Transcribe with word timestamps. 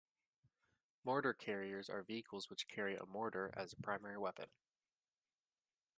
Mortar 1.03 1.31
carriers 1.31 1.87
are 1.87 2.01
vehicles 2.01 2.49
which 2.49 2.67
carry 2.67 2.95
a 2.95 3.05
mortar 3.05 3.53
as 3.55 3.71
a 3.71 3.75
primary 3.75 4.17
weapon. 4.17 4.49